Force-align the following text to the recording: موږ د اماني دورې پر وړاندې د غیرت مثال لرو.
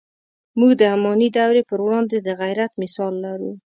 موږ 0.59 0.71
د 0.77 0.81
اماني 0.95 1.29
دورې 1.37 1.61
پر 1.69 1.79
وړاندې 1.85 2.17
د 2.21 2.29
غیرت 2.41 2.71
مثال 2.81 3.13
لرو. 3.25 3.51